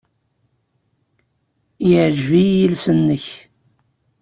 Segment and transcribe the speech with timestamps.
[1.89, 3.25] Yeɛjeb-iyi yiles-nnek.